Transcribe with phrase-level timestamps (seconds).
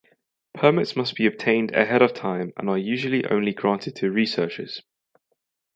[0.55, 4.81] Permits must be obtained ahead of time and are usually only granted to researchers.